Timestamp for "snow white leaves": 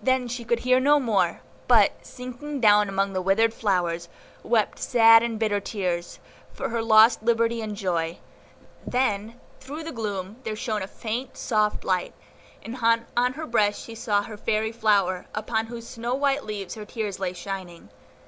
15.88-16.76